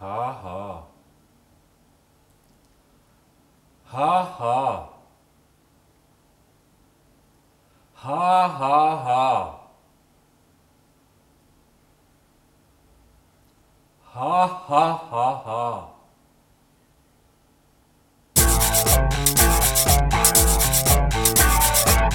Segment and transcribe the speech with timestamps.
[0.00, 0.88] 好好
[3.84, 4.88] 好好
[7.94, 9.70] 好好
[14.04, 15.99] 好好好好